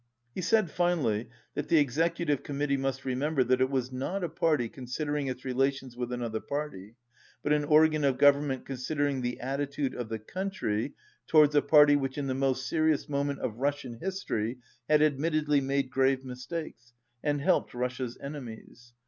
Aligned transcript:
He 0.33 0.41
said 0.41 0.71
finally 0.71 1.29
that 1.53 1.67
the 1.67 1.77
Executive 1.77 2.41
Committee 2.41 2.75
must 2.75 3.05
remember 3.05 3.43
that 3.43 3.61
it 3.61 3.69
was 3.69 3.91
not 3.91 4.23
a 4.23 4.29
party 4.29 4.67
considering 4.67 5.27
its 5.27 5.45
relations 5.45 5.95
with 5.95 6.11
another 6.11 6.39
party, 6.39 6.95
but 7.43 7.53
an 7.53 7.63
organ 7.63 8.03
of 8.03 8.17
government 8.17 8.65
considering 8.65 9.21
the 9.21 9.39
attitude 9.39 9.93
of 9.93 10.09
the 10.09 10.17
country 10.17 10.93
towards 11.27 11.53
a 11.53 11.61
party 11.61 11.95
which 11.95 12.17
in 12.17 12.25
the 12.25 12.33
most 12.33 12.65
serious 12.67 13.07
moment 13.07 13.41
of 13.41 13.57
Russian 13.59 13.99
history 14.01 14.57
had 14.89 15.03
admittedly 15.03 15.61
made 15.61 15.91
grave 15.91 16.25
mistakes 16.25 16.93
and 17.23 17.39
helped 17.39 17.75
Rus 17.75 17.97
sia's 17.97 18.17
enemies. 18.19 18.93